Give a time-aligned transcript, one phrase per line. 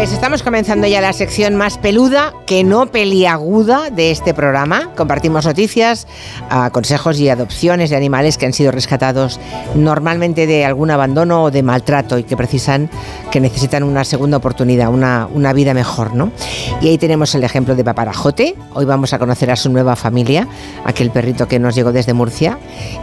[0.00, 4.94] Pues estamos comenzando ya la sección más peluda que no peliaguda de este programa.
[4.96, 6.06] Compartimos noticias,
[6.48, 9.38] ah, consejos y adopciones de animales que han sido rescatados
[9.74, 12.88] normalmente de algún abandono o de maltrato y que precisan,
[13.30, 16.32] que necesitan una segunda oportunidad, una, una vida mejor, ¿no?
[16.80, 18.54] Y ahí tenemos el ejemplo de Paparajote.
[18.72, 20.48] Hoy vamos a conocer a su nueva familia,
[20.82, 22.58] aquel perrito que nos llegó desde Murcia.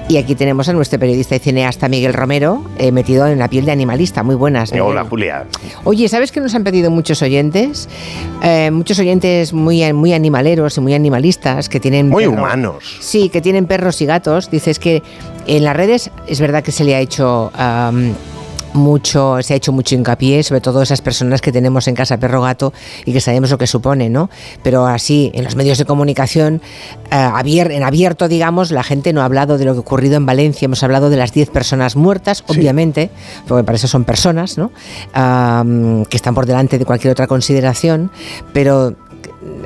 [0.09, 3.65] Y aquí tenemos a nuestro periodista y cineasta Miguel Romero, eh, metido en la piel
[3.65, 4.23] de animalista.
[4.23, 4.71] Muy buenas.
[4.71, 5.45] Hola, Julia.
[5.83, 7.89] Oye, ¿sabes qué nos han pedido muchos oyentes?
[8.43, 12.09] Eh, muchos oyentes muy, muy animaleros y muy animalistas que tienen...
[12.09, 12.97] Muy humanos.
[12.99, 14.49] Sí, que tienen perros y gatos.
[14.51, 15.03] Dices que
[15.47, 17.51] en las redes es verdad que se le ha hecho
[18.77, 22.41] mucho, se ha hecho mucho hincapié, sobre todo esas personas que tenemos en casa perro
[22.41, 22.73] gato
[23.05, 24.29] y que sabemos lo que supone, ¿no?
[24.63, 26.61] Pero así, en los medios de comunicación,
[27.11, 30.25] eh, en abierto, digamos, la gente no ha hablado de lo que ha ocurrido en
[30.25, 33.09] Valencia, hemos hablado de las 10 personas muertas, obviamente,
[33.47, 34.71] porque para eso son personas, ¿no?
[36.09, 38.11] que están por delante de cualquier otra consideración,
[38.53, 38.95] pero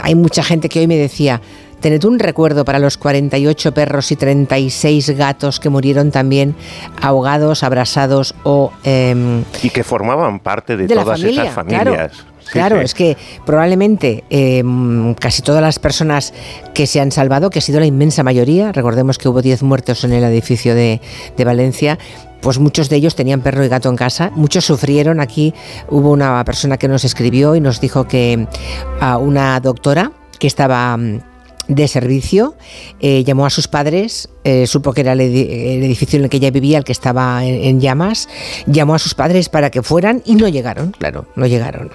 [0.01, 1.41] hay mucha gente que hoy me decía,
[1.81, 6.55] Tened un recuerdo para los 48 perros y 36 gatos que murieron también
[7.01, 8.71] ahogados, abrasados o...
[8.83, 12.25] Em, y que formaban parte de, todas esas familias.
[12.51, 12.81] Claro.
[12.81, 13.15] es que
[13.45, 16.33] probablemente em, casi todas las personas
[16.73, 20.03] que se han salvado, que ha sido la inmensa mayoría, recordemos que hubo 10 muertos
[20.03, 20.99] en el edificio de,
[21.37, 21.97] de Valencia,
[22.41, 25.19] pues muchos de ellos tenían perro y gato en casa, muchos sufrieron.
[25.19, 25.53] Aquí
[25.89, 28.47] hubo una persona que nos escribió y nos dijo que
[28.99, 30.97] a una doctora que estaba
[31.75, 32.55] de servicio,
[32.99, 36.51] eh, llamó a sus padres, eh, supo que era el, edificio en el que ella
[36.51, 38.27] vivía, el que estaba en, llamas,
[38.65, 41.91] llamó a sus padres para que fueran y no llegaron, claro, no llegaron.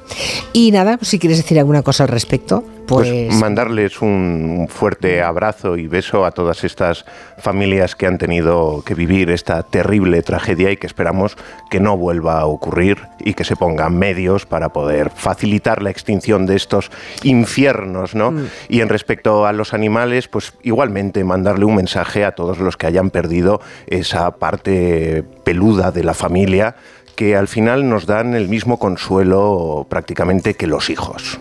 [0.53, 2.65] Y nada, si quieres decir alguna cosa al respecto.
[2.87, 7.05] Pues, pues, mandarles un fuerte abrazo y beso a todas estas
[7.37, 11.37] familias que han tenido que vivir esta terrible tragedia y que esperamos
[11.69, 16.47] que no vuelva a ocurrir y que se pongan medios para poder facilitar la extinción
[16.47, 16.93] de estos
[17.25, 18.31] infiernos, ¿no?
[18.31, 18.47] Mm.
[18.69, 22.87] Y en respecto a los animales, pues igualmente mandarle un mensaje a todos los que
[22.87, 26.77] hayan perdido esa parte peluda de la familia
[27.17, 31.41] que al final nos dan el mismo consuelo prácticamente que los hijos.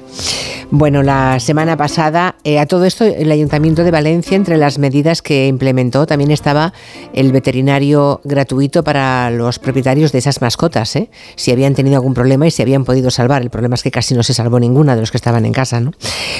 [0.71, 5.21] Bueno, la semana pasada, eh, a todo esto, el Ayuntamiento de Valencia, entre las medidas
[5.21, 6.73] que implementó, también estaba
[7.13, 11.09] el veterinario gratuito para los propietarios de esas mascotas, ¿eh?
[11.35, 13.43] si habían tenido algún problema y si habían podido salvar.
[13.43, 15.79] El problema es que casi no se salvó ninguna de los que estaban en casa.
[15.79, 15.91] ¿no?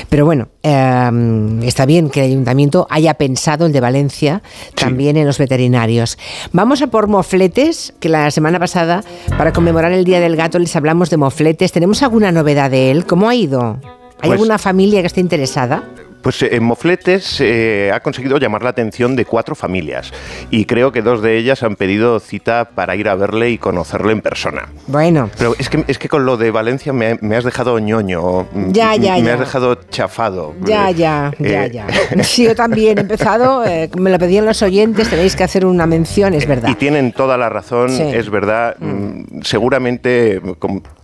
[0.09, 4.41] Pero bueno, em, está bien que el Ayuntamiento haya pensado, el de Valencia,
[4.73, 6.17] también en los veterinarios.
[6.51, 9.03] Vamos a por mofletes, que la semana pasada,
[9.37, 11.71] para conmemorar el Día del Gato, les hablamos de mofletes.
[11.71, 13.05] ¿Tenemos alguna novedad de él?
[13.05, 13.79] ¿Cómo ha ido?
[13.81, 15.83] ¿Hay pues alguna familia que esté interesada?
[16.25, 20.11] Pues en Mofletes eh, ha conseguido llamar la atención de cuatro familias
[20.49, 24.11] y creo que dos de ellas han pedido cita para ir a verle y conocerle
[24.11, 24.69] en persona.
[24.87, 25.29] Bueno.
[25.37, 28.47] Pero es que, es que con lo de Valencia me, has dejado ñoño.
[28.71, 30.55] Ya, ya, Me has dejado chafado.
[30.63, 31.85] Ya, ya, ya, eh, ya.
[32.23, 35.85] Sí, yo también he empezado, eh, me lo pedían los oyentes, tenéis que hacer una
[35.85, 36.69] mención, es verdad.
[36.69, 38.77] Y tienen toda la razón, es verdad.
[38.79, 38.87] Mm.
[38.87, 40.41] Mm, seguramente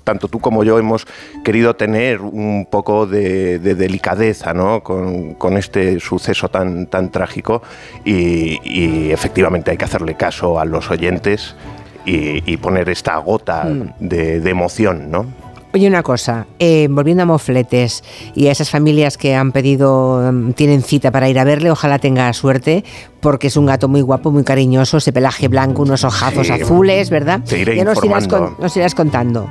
[0.03, 1.05] tanto tú como yo hemos
[1.43, 4.81] querido tener un poco de, delicadeza ¿no?
[4.83, 7.61] con, este suceso tan, tan trágico
[8.05, 11.55] y, efectivamente hay que hacerle caso a los oyentes
[12.05, 13.93] y, poner esta gota mm.
[13.99, 15.25] de, de emoción, ¿no?
[15.73, 18.03] Oye, una cosa, eh, volviendo a Mofletes
[18.35, 21.97] y a esas familias que han pedido, mm, tienen cita para ir a verle, ojalá
[21.97, 22.83] tenga suerte,
[23.21, 27.39] porque es un gato muy guapo, muy cariñoso, ese pelaje blanco, unos ojazos azules, ¿verdad?
[27.47, 29.49] Te ya nos irás, contando.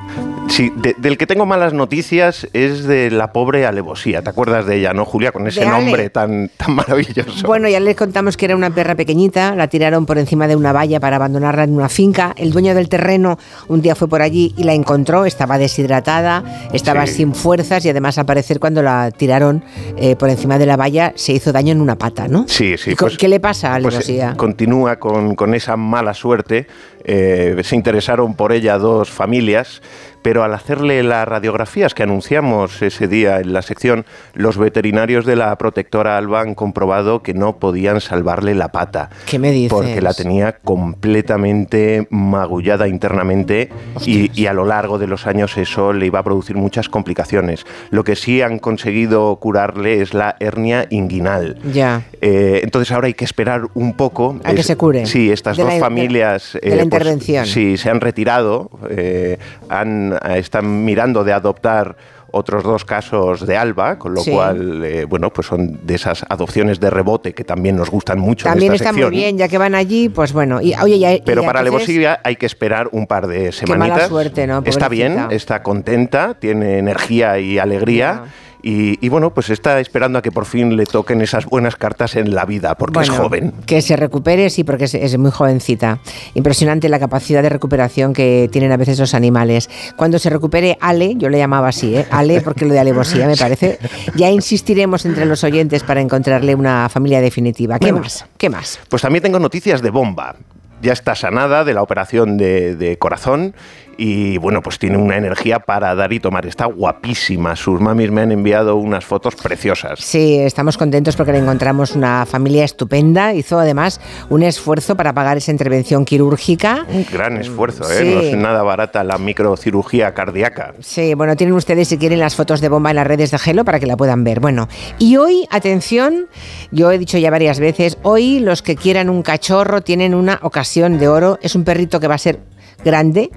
[0.51, 4.23] Sí, del que tengo malas noticias es de la pobre alevosía.
[4.23, 5.31] ¿Te acuerdas de ella, no, Julia?
[5.31, 7.47] Con ese nombre tan, tan maravilloso.
[7.47, 10.73] Bueno, ya les contamos que era una perra pequeñita, la tiraron por encima de una
[10.73, 12.35] valla para abandonarla en una finca.
[12.37, 13.39] El dueño del terreno
[13.69, 18.19] un día fue por allí y la encontró, estaba deshidratada, estaba sin fuerzas y además
[18.19, 19.63] al parecer cuando la tiraron
[19.97, 22.47] eh, por encima de la valla se hizo daño en una pata, ¿no?
[22.49, 22.95] Sí, sí.
[22.97, 26.67] Pues ¿Qué le pasa a pues, eh, continúa con, con, esa mala suerte.
[27.05, 29.81] Eh, se interesaron por ella dos familias
[30.23, 35.37] pero al hacerle las radiografías que anunciamos ese día en la sección, los veterinarios de
[35.37, 39.11] la protectora Alba han comprobado que no podían salvarle la pata.
[39.27, 39.71] ¿Qué me dices?
[39.71, 43.71] Porque la tenía completamente magullada internamente
[44.05, 47.65] y, a lo largo de los años eso le iba a producir muchas complicaciones.
[47.91, 51.59] Lo que sí han conseguido curarle es la hernia inguinal.
[51.73, 52.03] Ya.
[52.21, 54.41] Eh, entonces ahora hay que esperar un poco.
[54.45, 55.07] A que se cure.
[55.07, 56.59] Sí, estas dos familias.
[56.61, 57.47] de la eh, intervención.
[57.47, 59.39] sí, se han retirado, eh,
[59.69, 61.97] han están mirando de adoptar
[62.33, 66.81] otros dos casos de Alba, con lo cual, eh, bueno, pues son de esas adopciones
[66.81, 68.45] de rebote que también nos gustan mucho.
[68.45, 70.61] También en esta está muy bien, ya que van allí, pues bueno.
[70.61, 73.65] Y, oye, ya, Pero para Levosilla hay que esperar un par de semanitas.
[73.65, 74.63] Qué mala suerte, ¿no?
[74.65, 78.25] Está bien, está contenta, tiene energía y alegría.
[78.63, 82.35] Y, bueno, pues está esperando a que por fin le toquen esas buenas cartas en
[82.35, 83.53] la vida, porque es joven.
[83.67, 85.99] Que se recupere, sí, porque es, muy jovencita.
[86.35, 89.71] Impresionante la capacidad de recuperación que tienen a veces los animales.
[89.97, 92.07] Cuando se recupere Ale, yo le llamaba así, ¿eh?
[92.11, 93.79] Ale, porque lo de alevosía me parece,
[94.15, 97.79] ya insistiremos entre los oyentes para encontrarle una familia definitiva.
[97.79, 98.27] ¿Qué más?
[98.37, 98.79] ¿Qué más?
[98.89, 100.37] Pues también tengo noticias de bomba
[100.83, 103.55] ya está sanada de la operación de, de, corazón
[104.03, 106.47] y bueno, pues tiene una energía para dar y tomar.
[106.47, 107.55] Está guapísima.
[107.55, 110.01] Sus mamis me han enviado unas fotos preciosas.
[110.01, 113.35] Sí, estamos contentos porque le encontramos una familia estupenda.
[113.35, 114.01] Hizo además
[114.31, 116.87] un esfuerzo para pagar esa intervención quirúrgica.
[116.89, 118.15] Un gran esfuerzo, ¿eh?
[118.15, 120.73] No es nada barata la microcirugía cardíaca.
[120.81, 123.67] Sí, bueno, tienen ustedes si quieren las fotos de bomba en las redes de Gelo
[123.67, 124.41] para que la puedan ver.
[124.41, 124.67] Bueno,
[124.99, 126.29] y hoy, atención,
[126.71, 130.99] yo he dicho ya varias veces, hoy los que quieran un cachorro tienen una ocasión
[130.99, 131.39] de oro.
[131.43, 132.41] Es un perrito que va a ser
[132.83, 133.31] grande,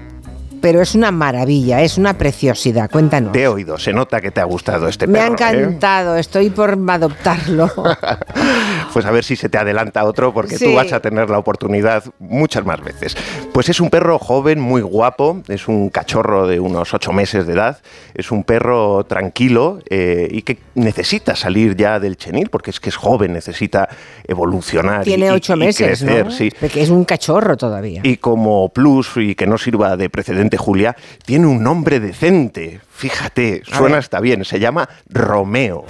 [0.64, 2.90] pero es una maravilla, es una preciosidad.
[2.90, 3.32] Cuéntanos.
[3.32, 5.12] Te he oído, se nota que te ha gustado este perro.
[5.12, 5.58] Me ha ¿eh?
[5.58, 7.70] encantado, estoy por adoptarlo.
[8.94, 12.04] pues a ver si se te adelanta otro, porque tú vas a tener la oportunidad
[12.18, 13.14] muchas más veces.
[13.52, 17.52] Pues es un perro joven, muy guapo, es un cachorro de unos ocho meses de
[17.52, 17.82] edad,
[18.14, 22.88] es un perro tranquilo eh, y que necesita salir ya del chenil, porque es que
[22.88, 23.90] es joven, necesita
[24.26, 25.04] evolucionar.
[25.04, 26.50] Tiene ocho meses, crecer, sí.
[26.58, 28.00] Porque es un cachorro todavía.
[28.02, 32.80] Y como plus y que no sirva de precedente Julia, tiene un nombre decente.
[32.94, 34.44] Fíjate, suena hasta bien.
[34.44, 35.84] Se llama Romeo.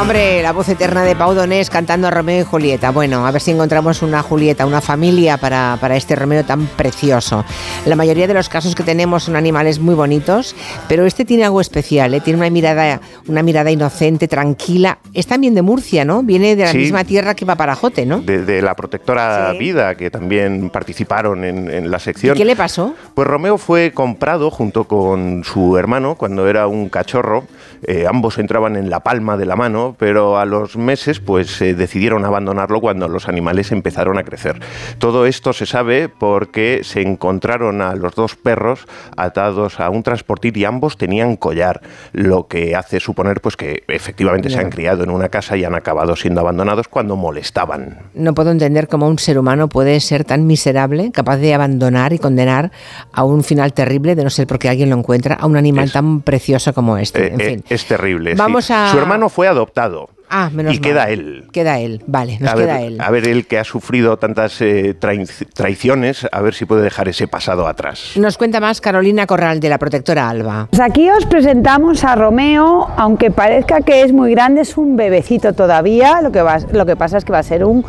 [0.00, 2.90] Hombre, la voz eterna de Pau Donés cantando a Romeo y Julieta.
[2.90, 7.44] Bueno, a ver si encontramos una Julieta, una familia para, para este Romeo tan precioso.
[7.86, 10.56] La mayoría de los casos que tenemos son animales muy bonitos,
[10.88, 12.20] pero este tiene algo especial, ¿eh?
[12.20, 14.98] tiene una mirada, una mirada inocente, tranquila.
[15.14, 16.22] Es también de Murcia, ¿no?
[16.22, 18.20] Viene de la misma tierra que Paparajote, ¿no?
[18.20, 22.34] De, la protectora Vida, que también participaron en, la sección.
[22.34, 22.94] ¿Y qué le pasó?
[23.14, 27.44] Pues Romeo fue comprado junto con su hermano cuando era un cachorro.
[27.82, 31.74] Eh, ambos entraban en la palma de la mano pero a los meses pues eh,
[31.74, 34.60] decidieron abandonarlo cuando los animales empezaron a crecer.
[34.98, 38.86] Todo esto se sabe porque se encontraron a los dos perros
[39.16, 41.80] atados a un transportil y ambos tenían collar,
[42.12, 45.74] lo que hace suponer pues que efectivamente se han criado en una casa y han
[45.74, 47.98] acabado siendo abandonados cuando molestaban.
[48.14, 52.18] No puedo entender cómo un ser humano puede ser tan miserable, capaz de abandonar y
[52.18, 52.72] condenar
[53.12, 56.20] a un final terrible, de no ser porque alguien lo encuentra, a un animal tan
[56.20, 57.26] precioso como este.
[57.26, 58.34] Eh, eh, es terrible.
[58.34, 58.88] Vamos a...
[58.90, 61.44] Su hermano fue adoptado Ah, menos y queda él.
[61.52, 63.00] Queda él, vale, nos a queda ver, él.
[63.02, 67.28] A ver, él que ha sufrido tantas eh, traiciones, a ver si puede dejar ese
[67.28, 68.12] pasado atrás.
[68.16, 70.68] Nos cuenta más Carolina Corral de la Protectora Alba.
[70.70, 75.52] Pues aquí os presentamos a Romeo, aunque parezca que es muy grande, es un bebecito
[75.52, 77.84] todavía, lo que, va, lo que pasa es que va a ser un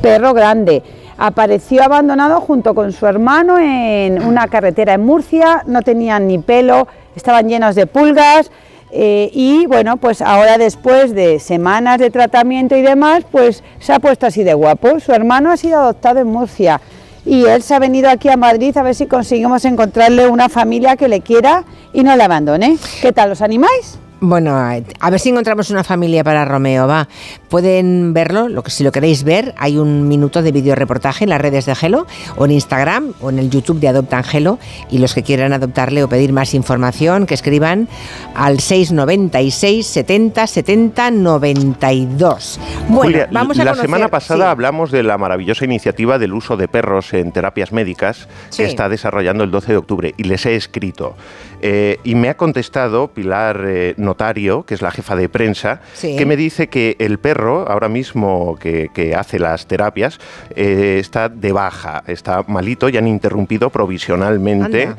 [0.00, 0.82] perro grande.
[1.18, 6.88] Apareció abandonado junto con su hermano en una carretera en Murcia, no tenían ni pelo,
[7.14, 8.50] estaban llenos de pulgas
[8.94, 13.98] eh, y bueno, pues ahora después de semanas de tratamiento y demás, pues se ha
[13.98, 15.00] puesto así de guapo.
[15.00, 16.80] Su hermano ha sido adoptado en Murcia
[17.24, 20.96] y él se ha venido aquí a Madrid a ver si conseguimos encontrarle una familia
[20.96, 22.76] que le quiera y no le abandone.
[23.00, 24.01] ¿Qué tal, los animáis?
[24.24, 27.08] Bueno, a ver si encontramos una familia para Romeo, va.
[27.48, 31.30] Pueden verlo, lo que si lo queréis ver, hay un minuto de video reportaje en
[31.30, 32.06] las redes de Gelo,
[32.36, 34.60] o en Instagram, o en el YouTube de Adopta Angelo,
[34.92, 37.88] y los que quieran adoptarle o pedir más información, que escriban
[38.36, 42.60] al 696 70 70 92.
[42.90, 47.12] Bueno, vamos a La semana pasada hablamos de la maravillosa iniciativa del uso de perros
[47.12, 51.16] en terapias médicas que está desarrollando el 12 de octubre, y les he escrito.
[51.60, 56.26] Eh, y me ha contestado Pilar eh, Notario, que es la jefa de prensa, que
[56.26, 60.18] me dice que el perro, ahora mismo que, hace las terapias,
[60.54, 64.90] eh, está de baja, está malito y han interrumpido provisionalmente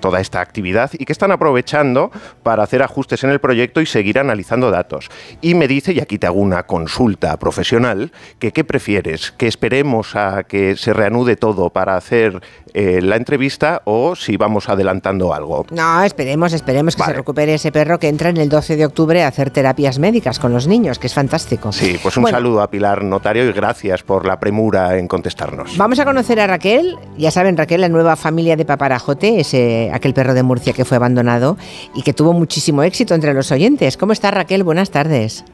[0.00, 2.10] toda esta actividad y que están aprovechando
[2.42, 5.08] para hacer ajustes en el proyecto y seguir analizando datos.
[5.40, 10.16] Y me dice, y aquí te hago una consulta profesional, que qué prefieres, que esperemos
[10.16, 12.40] a que se reanude todo para hacer
[12.74, 15.66] la entrevista o si vamos adelantando algo.
[15.70, 19.22] No, esperemos, esperemos que se recupere ese perro que entra en el 12 de octubre
[19.22, 21.70] a hacer terapias médicas con los niños, que es fantástico.
[21.72, 25.76] Sí, pues un saludo a Pilar Notario y gracias por la premura en contestarnos.
[25.76, 26.96] Vamos a conocer a Raquel.
[27.18, 30.98] Ya saben, Raquel, la nueva familia de Paparajote, ese, aquel perro de Murcia que fue
[30.98, 31.56] abandonado
[31.94, 33.96] y que tuvo muchísimo éxito entre los oyentes.
[33.96, 34.64] ¿Cómo está Raquel?
[34.64, 35.46] Buenas tardes.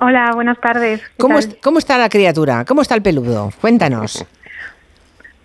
[0.00, 1.00] Hola, buenas tardes.
[1.18, 2.64] ¿Cómo, ¿Cómo, está la criatura?
[2.64, 3.50] ¿Cómo está el peludo?
[3.60, 4.26] Cuéntanos.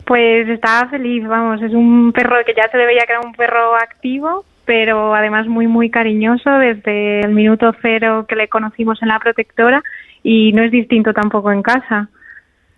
[0.07, 3.33] Pues estaba feliz, vamos, es un perro que ya se le veía que era un
[3.33, 9.07] perro activo, pero además muy, muy cariñoso desde el minuto cero que le conocimos en
[9.07, 9.81] la protectora
[10.21, 12.09] y no es distinto tampoco en casa.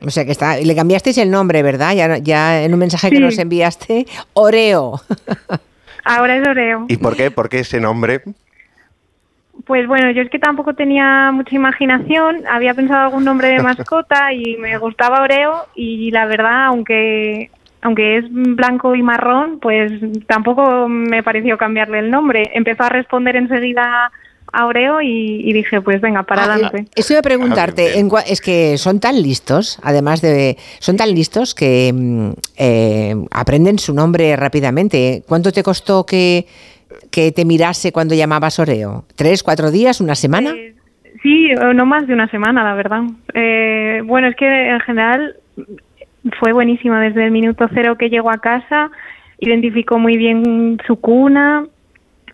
[0.06, 1.94] O sea que está, le cambiasteis el nombre, ¿verdad?
[1.96, 5.01] Ya, ya en un mensaje que nos enviaste, Oreo.
[6.04, 6.86] Ahora es Oreo.
[6.88, 7.32] ¿Y por qué?
[7.32, 8.22] ¿Por qué ese nombre?
[9.66, 14.32] Pues bueno, yo es que tampoco tenía mucha imaginación, había pensado algún nombre de mascota
[14.32, 17.50] y me gustaba Oreo y la verdad, aunque
[17.82, 19.92] aunque es blanco y marrón, pues
[20.27, 22.50] tampoco me pareció cambiarle el nombre.
[22.54, 24.12] Empezó a responder enseguida
[24.58, 26.86] a Oreo y, dije, pues venga, para ah, adelante.
[26.96, 31.94] Eso iba a preguntarte, es que son tan listos, además de, son tan listos que
[31.94, 35.24] mm, eh, aprenden su nombre rápidamente.
[35.28, 36.48] ¿Cuánto te costó que
[37.12, 39.06] que te mirase cuando llamabas Oreo?
[39.16, 40.52] ¿Tres, cuatro días, una semana?
[40.52, 40.74] Eh,
[41.22, 43.04] sí, no más de una semana, la verdad.
[43.34, 45.36] Eh, bueno, es que en general
[46.40, 48.92] fue buenísimo desde el minuto cero que llegó a casa,
[49.40, 51.66] identificó muy bien su cuna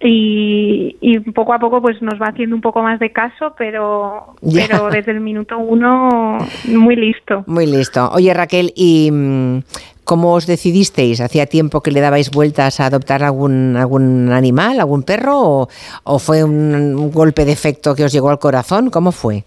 [0.04, 4.36] y, y poco a poco pues nos va haciendo un poco más de caso, pero,
[4.54, 7.44] pero desde el minuto uno muy listo.
[7.48, 8.10] Muy listo.
[8.12, 9.60] Oye Raquel, ¿y mm,
[10.04, 11.22] ¿Cómo os decidisteis?
[11.22, 15.68] ¿Hacía tiempo que le dabais vueltas a adoptar algún, algún animal, algún perro?
[16.04, 18.90] ¿O, fue un, golpe de efecto que os llegó al corazón?
[18.90, 19.44] ¿Cómo fue?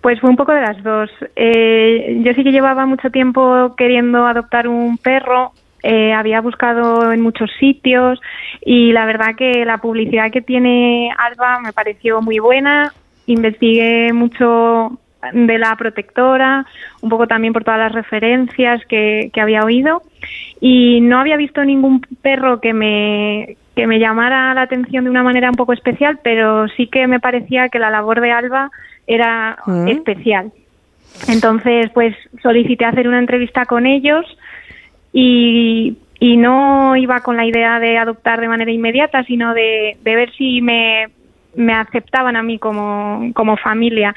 [0.00, 1.10] Pues fue un poco de las dos.
[1.36, 5.52] Eh, yo sí que llevaba mucho tiempo queriendo adoptar un perro.
[5.88, 8.20] Eh, había buscado en muchos sitios
[8.60, 12.92] y la verdad que la publicidad que tiene Alba me pareció muy buena.
[13.26, 14.98] Investigué mucho
[15.32, 16.66] de la protectora,
[17.02, 20.02] un poco también por todas las referencias que, había oído
[20.60, 25.22] y no había visto ningún perro que me, que me llamara la atención de una
[25.22, 28.72] manera un poco especial, pero sí que me parecía que la labor de Alba
[29.06, 29.86] era mm.
[29.86, 30.50] especial.
[31.28, 34.26] Entonces, pues solicité hacer una entrevista con ellos
[35.18, 40.30] y, y, no iba con la idea de adoptar de manera inmediata, sino de, ver
[40.36, 41.06] si me,
[41.72, 44.14] aceptaban a mí como, como familia.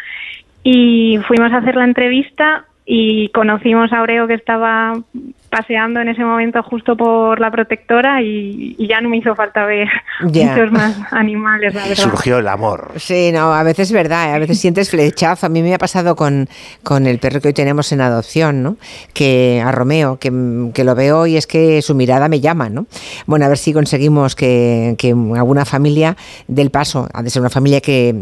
[0.61, 5.01] Y fuimos a hacer la entrevista y conocimos a Aureo que estaba
[5.49, 9.87] paseando en ese momento justo por la protectora y, ya no me hizo falta ver
[10.21, 11.95] muchos más animales, la.
[11.95, 12.93] Surgió el amor.
[12.97, 14.33] Sí, no, a veces es verdad, ¿eh?
[14.33, 15.45] a veces sientes flechazo.
[15.45, 16.47] A mí me ha pasado con,
[16.83, 18.77] con el perro que hoy tenemos en adopción, ¿no?
[19.13, 20.31] Que a Romeo, que,
[20.73, 22.87] que, lo veo y es que su mirada me llama, ¿no?
[23.25, 26.15] Bueno, a ver si conseguimos que, que alguna familia
[26.47, 28.15] del paso, ha de ser una familia que,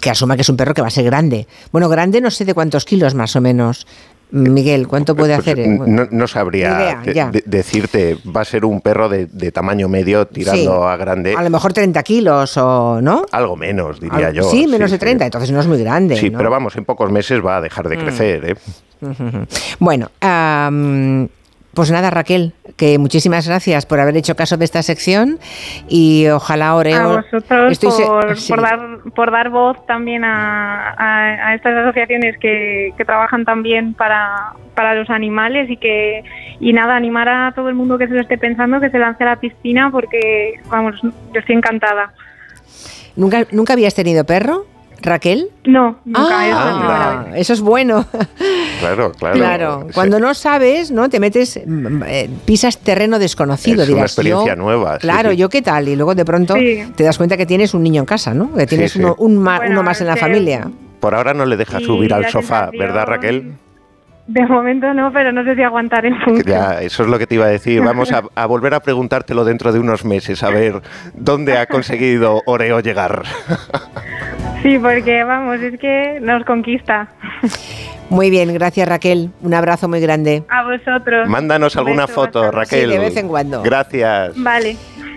[0.00, 1.46] que asuma que es un perro que va a ser grande.
[1.72, 3.86] Bueno, grande no sé de cuántos kilos más o menos.
[4.30, 5.68] Miguel, ¿cuánto puede pues, hacer?
[5.68, 7.02] No, sabría
[7.44, 11.34] decirte, va a ser un perro de, tamaño medio tirando a grande.
[11.36, 13.26] A lo mejor 30 kilos o no.
[13.30, 14.44] Algo menos, diría yo.
[14.44, 16.16] Sí, menos de 30, entonces no es muy grande.
[16.16, 18.00] Sí, pero vamos, en pocos meses va a dejar de mm.
[18.00, 18.44] crecer.
[18.50, 18.54] ¿eh?
[19.78, 20.10] Bueno,
[21.74, 25.38] pues nada, Raquel, que muchísimas gracias por haber hecho caso de esta sección
[25.88, 26.96] y ojalá Oreo...
[26.96, 27.78] A vosotros
[28.48, 28.80] por, dar,
[29.14, 35.76] por dar voz también a, estas asociaciones que, trabajan también para, para los animales y
[35.76, 36.24] que
[36.60, 39.22] y nada, animar a todo el mundo que se lo esté pensando que se lance
[39.22, 42.12] a la piscina porque, vamos, yo estoy encantada.
[43.16, 44.66] ¿Nunca, ¿Nunca habías tenido perro?
[45.04, 45.50] Raquel?
[45.64, 46.22] No, nunca.
[46.30, 48.06] Ah, eso es bueno.
[48.80, 49.34] Claro, claro.
[49.34, 51.08] Claro, cuando no sabes, ¿no?
[51.08, 53.82] Te metes, mm, eh, pisas terreno desconocido.
[53.82, 54.98] Es una experiencia nueva.
[54.98, 55.88] Claro, yo qué tal.
[55.88, 58.52] Y luego de pronto te das cuenta que tienes un niño en casa, ¿no?
[58.54, 60.68] Que tienes uno, un uno más en la familia.
[61.00, 63.54] Por ahora no le dejas subir al sofá, ¿verdad, Raquel?
[64.26, 66.42] De momento no, pero no sé si aguantaré mucho.
[66.46, 67.82] Ya, eso es lo que te iba a decir.
[67.82, 70.80] Vamos a, a, volver a preguntártelo dentro de unos meses, a ver
[71.12, 73.24] dónde ha conseguido Oreo llegar.
[74.64, 77.06] Sí, porque vamos, es que nos conquista.
[78.08, 79.30] Muy bien, gracias Raquel.
[79.42, 80.42] Un abrazo muy grande.
[80.48, 81.28] A vosotros.
[81.28, 82.86] Mándanos alguna foto, Raquel.
[82.86, 83.62] Sí, de vez en cuando.
[83.62, 84.32] Gracias.
[84.42, 84.76] Vale.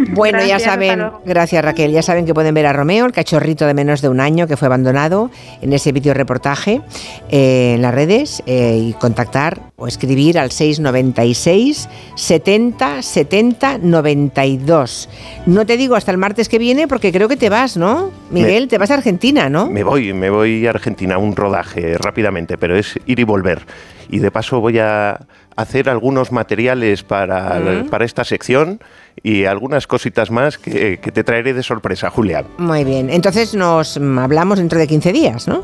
[0.09, 3.73] Bueno, ya saben, gracias Raquel, ya saben que pueden ver a Romeo, el cachorrito de
[3.73, 6.81] menos de un año que fue abandonado en ese vídeo reportaje
[7.29, 15.09] eh, en las redes eh, y contactar o escribir al 696 70 70 92.
[15.45, 18.11] No te digo hasta el martes que viene porque creo que te vas, ¿no?
[18.31, 19.69] Miguel, te vas a Argentina, ¿no?
[19.69, 23.65] Me voy, me voy a Argentina, un rodaje rápidamente, pero es ir y volver.
[24.09, 25.19] Y de paso voy a
[25.57, 28.79] hacer algunos materiales para, para esta sección
[29.23, 32.45] y algunas cositas más que, te traeré de sorpresa, Julián.
[32.59, 35.63] Muy bien, entonces nos hablamos dentro de 15 días, ¿no?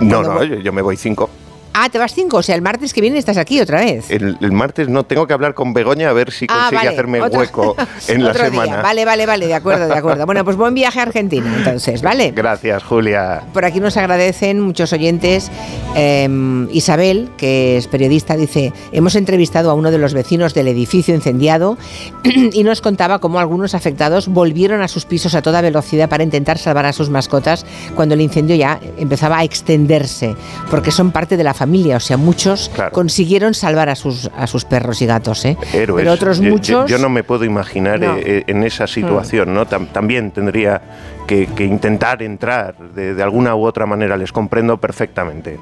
[0.00, 1.30] No, no, yo, me voy cinco.
[1.74, 4.10] Ah, te vas cinco, o sea, el martes que viene estás aquí otra vez.
[4.10, 7.74] El, martes no, tengo que hablar con Begoña a ver si ah, consigue hacerme hueco
[8.08, 8.82] en la semana.
[8.82, 10.26] Vale, vale, vale, de acuerdo, de acuerdo.
[10.26, 12.32] Bueno, pues buen viaje a Argentina, entonces, ¿vale?
[12.32, 13.42] Gracias, Julia.
[13.52, 15.50] Por aquí nos agradecen muchos oyentes.
[15.94, 21.14] Em, Isabel, que es periodista, dice, hemos entrevistado a uno de los vecinos del edificio
[21.14, 21.78] incendiado
[22.24, 26.58] y nos contaba cómo algunos afectados volvieron a sus pisos a toda velocidad para intentar
[26.58, 27.64] salvar a sus mascotas
[27.94, 30.36] cuando el incendio ya empezaba a extenderse,
[30.70, 34.64] porque son parte de la familia, o sea, muchos consiguieron salvar a sus, a sus
[34.64, 35.56] perros y gatos, ¿eh?
[35.72, 36.90] Pero otros muchos...
[36.90, 39.66] Yo, no me puedo imaginar eh, eh, en esa situación, ¿no?
[39.66, 40.82] también tendría
[41.26, 45.58] que, intentar entrar de, de alguna u otra manera, les comprendo perfectamente.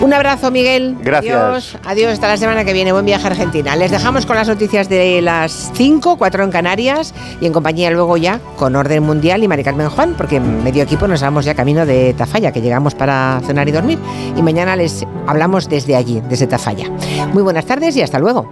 [0.00, 0.96] Un abrazo, Miguel.
[1.00, 1.36] Gracias.
[1.36, 1.78] Adiós.
[1.84, 2.92] Adiós, hasta la semana que viene.
[2.92, 3.76] Buen viaje a Argentina.
[3.76, 8.16] Les dejamos con las noticias de las 5, 4 en Canarias y en compañía luego
[8.16, 11.86] ya con Orden Mundial y Mari Carmen Juan, porque medio equipo nos vamos ya camino
[11.86, 13.98] de Tafalla, que llegamos para cenar y dormir.
[14.36, 16.88] Y mañana les hablamos desde allí, desde Tafalla.
[17.32, 18.50] Muy buenas tardes y hasta luego.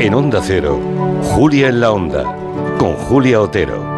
[0.00, 0.80] En Onda Cero,
[1.22, 2.24] Julia en la Onda,
[2.78, 3.89] con Julia Otero.